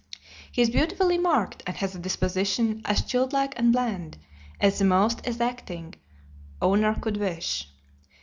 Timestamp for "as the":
4.59-4.85